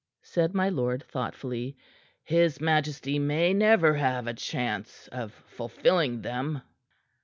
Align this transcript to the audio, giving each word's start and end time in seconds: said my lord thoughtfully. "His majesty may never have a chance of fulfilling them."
said 0.23 0.55
my 0.55 0.67
lord 0.67 1.03
thoughtfully. 1.03 1.77
"His 2.23 2.59
majesty 2.59 3.19
may 3.19 3.53
never 3.53 3.93
have 3.93 4.25
a 4.25 4.33
chance 4.33 5.07
of 5.11 5.31
fulfilling 5.31 6.23
them." 6.23 6.63